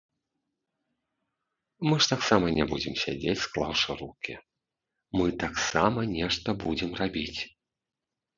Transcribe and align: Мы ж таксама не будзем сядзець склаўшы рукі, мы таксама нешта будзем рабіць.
Мы 1.87 1.95
ж 2.05 2.09
таксама 2.13 2.45
не 2.57 2.65
будзем 2.71 2.95
сядзець 3.03 3.35
склаўшы 3.47 3.91
рукі, 4.01 4.33
мы 5.19 5.27
таксама 5.45 5.99
нешта 6.17 6.49
будзем 6.67 6.91
рабіць. 7.03 7.37